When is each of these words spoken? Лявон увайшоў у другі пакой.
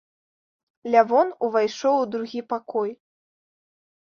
Лявон 0.95 1.29
увайшоў 1.47 1.95
у 2.07 2.09
другі 2.15 2.41
пакой. 2.55 2.89